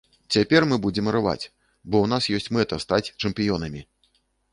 [0.35, 1.49] Цяпер мы будзем рваць,
[1.89, 3.85] бо ў нас ёсць мэта стаць чэмпіёнамі.